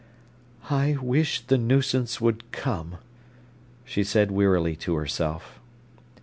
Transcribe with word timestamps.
"I 0.71 0.97
wish 0.99 1.41
the 1.41 1.59
nuisance 1.59 2.19
would 2.19 2.51
come," 2.51 2.95
she 3.85 4.03
said 4.03 4.31
wearily 4.31 4.75
to 4.77 4.95
herself. 4.95 5.59